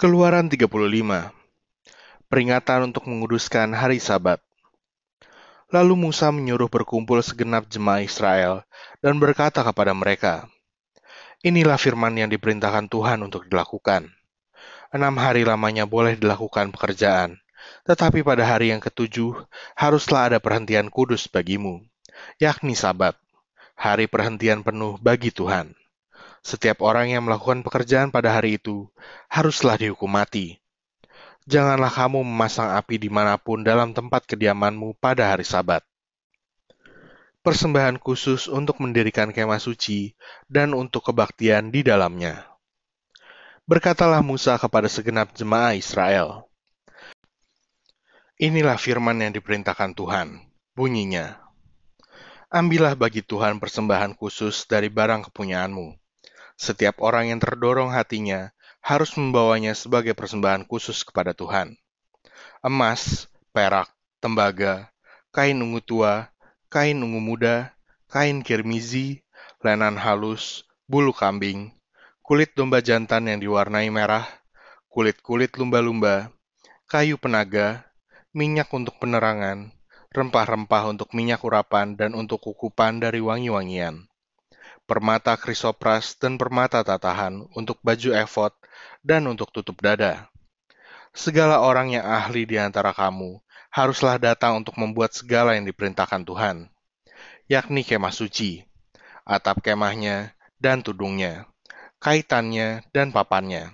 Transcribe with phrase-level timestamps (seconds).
[0.00, 0.64] Keluaran 35
[2.32, 4.40] Peringatan untuk menguduskan hari sabat
[5.68, 8.64] Lalu Musa menyuruh berkumpul segenap jemaah Israel
[9.04, 10.48] dan berkata kepada mereka,
[11.44, 14.08] Inilah firman yang diperintahkan Tuhan untuk dilakukan.
[14.88, 17.36] Enam hari lamanya boleh dilakukan pekerjaan,
[17.84, 19.36] tetapi pada hari yang ketujuh
[19.76, 21.84] haruslah ada perhentian kudus bagimu,
[22.40, 23.20] yakni sabat,
[23.76, 25.76] hari perhentian penuh bagi Tuhan.
[26.40, 28.88] Setiap orang yang melakukan pekerjaan pada hari itu
[29.28, 30.56] haruslah dihukum mati.
[31.44, 35.84] Janganlah kamu memasang api di mana pun dalam tempat kediamanmu pada hari Sabat.
[37.40, 40.12] Persembahan khusus untuk mendirikan kemah suci
[40.48, 42.44] dan untuk kebaktian di dalamnya.
[43.64, 46.48] Berkatalah Musa kepada segenap jemaah Israel,
[48.40, 50.40] Inilah firman yang diperintahkan Tuhan,
[50.72, 51.36] bunyinya.
[52.48, 55.99] Ambillah bagi Tuhan persembahan khusus dari barang kepunyaanmu
[56.60, 58.52] setiap orang yang terdorong hatinya
[58.84, 61.72] harus membawanya sebagai persembahan khusus kepada Tuhan.
[62.60, 63.88] Emas, perak,
[64.20, 64.92] tembaga,
[65.32, 66.28] kain ungu tua,
[66.68, 67.72] kain ungu muda,
[68.12, 69.24] kain kirmizi,
[69.64, 71.72] lenan halus, bulu kambing,
[72.20, 74.28] kulit domba jantan yang diwarnai merah,
[74.92, 76.28] kulit-kulit lumba-lumba,
[76.84, 77.88] kayu penaga,
[78.36, 79.72] minyak untuk penerangan,
[80.12, 84.09] rempah-rempah untuk minyak urapan dan untuk kukupan dari wangi-wangian
[84.90, 88.50] permata krisopras dan permata tatahan untuk baju efod
[89.06, 90.26] dan untuk tutup dada.
[91.14, 93.38] Segala orang yang ahli di antara kamu
[93.70, 96.66] haruslah datang untuk membuat segala yang diperintahkan Tuhan,
[97.46, 98.66] yakni kemah suci,
[99.22, 101.46] atap kemahnya dan tudungnya,
[102.02, 103.70] kaitannya dan papannya,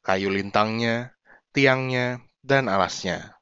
[0.00, 1.12] kayu lintangnya,
[1.52, 3.36] tiangnya, dan alasnya,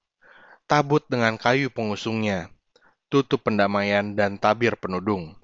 [0.66, 2.50] tabut dengan kayu pengusungnya,
[3.06, 5.38] tutup pendamaian dan tabir penudung,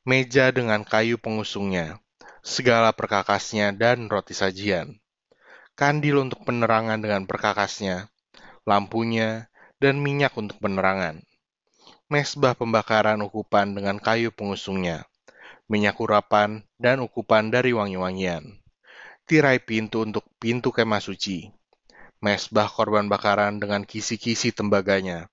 [0.00, 2.00] meja dengan kayu pengusungnya,
[2.40, 4.96] segala perkakasnya dan roti sajian,
[5.76, 8.08] kandil untuk penerangan dengan perkakasnya,
[8.64, 11.20] lampunya, dan minyak untuk penerangan,
[12.08, 15.04] mesbah pembakaran ukupan dengan kayu pengusungnya,
[15.68, 18.56] minyak urapan, dan ukupan dari wangi-wangian,
[19.28, 21.52] tirai pintu untuk pintu kemah suci,
[22.24, 25.28] mesbah korban bakaran dengan kisi-kisi tembaganya,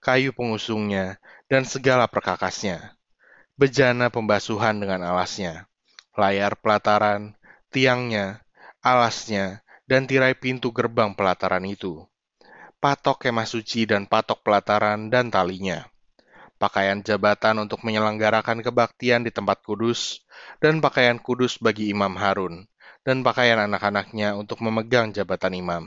[0.00, 2.97] kayu pengusungnya, dan segala perkakasnya,
[3.58, 5.66] bejana pembasuhan dengan alasnya,
[6.14, 7.34] layar pelataran,
[7.74, 8.46] tiangnya,
[8.78, 12.06] alasnya, dan tirai pintu gerbang pelataran itu,
[12.78, 15.90] patok kemah suci dan patok pelataran dan talinya,
[16.62, 20.22] pakaian jabatan untuk menyelenggarakan kebaktian di tempat kudus,
[20.62, 22.70] dan pakaian kudus bagi Imam Harun,
[23.02, 25.84] dan pakaian anak-anaknya untuk memegang jabatan imam.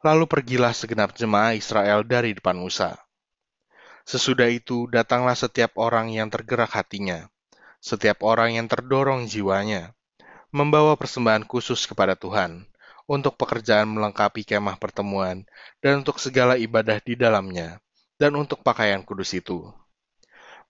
[0.00, 2.96] Lalu pergilah segenap jemaah Israel dari depan Musa
[4.08, 7.28] Sesudah itu datanglah setiap orang yang tergerak hatinya,
[7.80, 9.96] setiap orang yang terdorong jiwanya,
[10.50, 12.66] membawa persembahan khusus kepada Tuhan
[13.10, 15.42] untuk pekerjaan melengkapi kemah pertemuan
[15.82, 17.82] dan untuk segala ibadah di dalamnya
[18.20, 19.66] dan untuk pakaian kudus itu.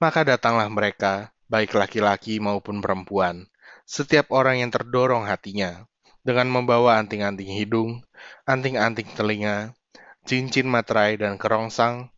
[0.01, 3.45] Maka datanglah mereka, baik laki-laki maupun perempuan,
[3.85, 5.85] setiap orang yang terdorong hatinya,
[6.25, 8.01] dengan membawa anting-anting hidung,
[8.49, 9.77] anting-anting telinga,
[10.25, 12.09] cincin materai dan kerongsang,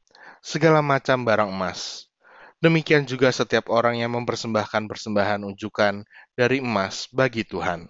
[0.43, 2.11] segala macam barang emas.
[2.59, 6.03] Demikian juga setiap orang yang mempersembahkan persembahan unjukan
[6.35, 7.87] dari emas bagi Tuhan.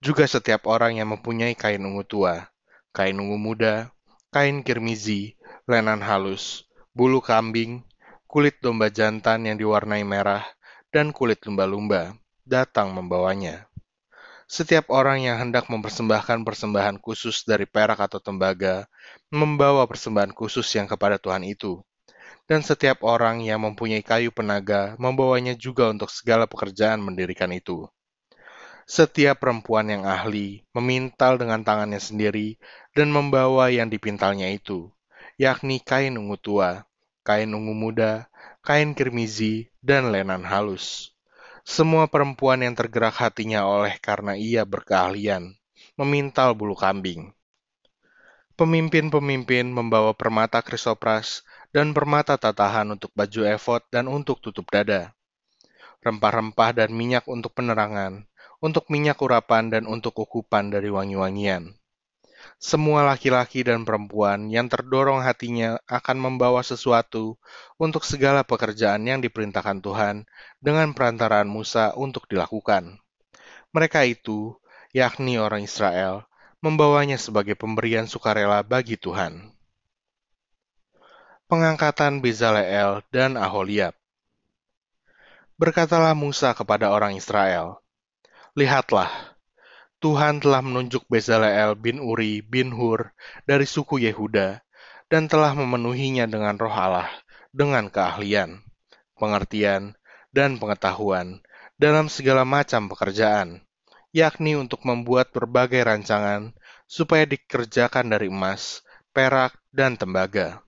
[0.00, 2.48] Juga setiap orang yang mempunyai kain ungu tua,
[2.92, 3.88] kain ungu muda,
[4.32, 7.84] kain kirmizi, lenan halus, bulu kambing,
[8.28, 10.44] kulit domba jantan yang diwarnai merah,
[10.92, 13.69] dan kulit lumba-lumba, datang membawanya.
[14.50, 18.90] Setiap orang yang hendak mempersembahkan persembahan khusus dari perak atau tembaga,
[19.30, 21.78] membawa persembahan khusus yang kepada Tuhan itu.
[22.50, 27.86] Dan setiap orang yang mempunyai kayu penaga, membawanya juga untuk segala pekerjaan mendirikan itu.
[28.90, 32.58] Setiap perempuan yang ahli memintal dengan tangannya sendiri
[32.90, 34.90] dan membawa yang dipintalnya itu,
[35.38, 36.90] yakni kain ungu tua,
[37.22, 38.26] kain ungu muda,
[38.66, 41.14] kain kirmizi, dan lenan halus
[41.70, 45.54] semua perempuan yang tergerak hatinya oleh karena ia berkeahlian,
[45.94, 47.30] memintal bulu kambing.
[48.58, 55.14] Pemimpin-pemimpin membawa permata krisopras dan permata tatahan untuk baju efod dan untuk tutup dada.
[56.02, 58.26] Rempah-rempah dan minyak untuk penerangan,
[58.58, 61.79] untuk minyak urapan dan untuk ukupan dari wangi-wangian
[62.60, 67.40] semua laki-laki dan perempuan yang terdorong hatinya akan membawa sesuatu
[67.80, 70.28] untuk segala pekerjaan yang diperintahkan Tuhan
[70.60, 73.00] dengan perantaraan Musa untuk dilakukan.
[73.72, 74.60] Mereka itu,
[74.92, 76.28] yakni orang Israel,
[76.60, 79.56] membawanya sebagai pemberian sukarela bagi Tuhan.
[81.48, 83.96] Pengangkatan Bezaleel dan Aholiab
[85.56, 87.80] Berkatalah Musa kepada orang Israel,
[88.52, 89.29] Lihatlah,
[90.00, 93.12] Tuhan telah menunjuk Bezaleel bin Uri bin Hur
[93.44, 94.64] dari suku Yehuda
[95.12, 97.12] dan telah memenuhinya dengan roh Allah,
[97.52, 98.64] dengan keahlian,
[99.20, 99.92] pengertian,
[100.32, 101.44] dan pengetahuan
[101.76, 103.60] dalam segala macam pekerjaan,
[104.16, 106.56] yakni untuk membuat berbagai rancangan
[106.88, 108.80] supaya dikerjakan dari emas,
[109.12, 110.64] perak, dan tembaga,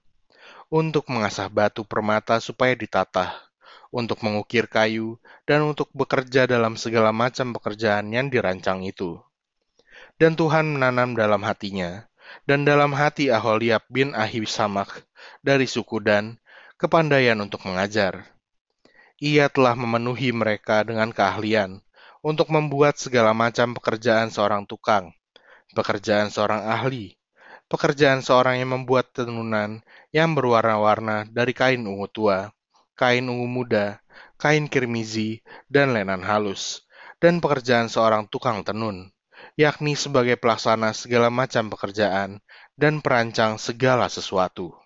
[0.69, 3.52] untuk mengasah batu permata supaya ditatah,
[3.93, 9.21] untuk mengukir kayu, dan untuk bekerja dalam segala macam pekerjaan yang dirancang itu.
[10.17, 12.09] Dan Tuhan menanam dalam hatinya,
[12.49, 15.05] dan dalam hati Aholiab bin Ahisamak
[15.45, 16.41] dari suku Dan,
[16.81, 18.27] kepandaian untuk mengajar.
[19.23, 21.79] Ia telah memenuhi mereka dengan keahlian
[22.25, 25.15] untuk membuat segala macam pekerjaan seorang tukang,
[25.77, 27.15] pekerjaan seorang ahli,
[27.71, 32.51] pekerjaan seorang yang membuat tenunan yang berwarna-warna dari kain ungu tua,
[32.99, 34.03] kain ungu muda,
[34.37, 35.41] kain kirmizi,
[35.71, 36.83] dan lenan halus,
[37.23, 39.15] dan pekerjaan seorang tukang tenun,
[39.55, 42.43] yakni sebagai pelaksana segala macam pekerjaan
[42.75, 44.82] dan perancang segala sesuatu.